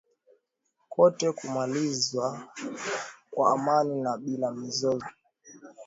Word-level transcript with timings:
kote 0.89 1.31
kunamalizwa 1.31 2.43
kwa 3.31 3.51
amani 3.53 4.01
na 4.01 4.17
bila 4.17 4.51
mizozo 4.51 5.05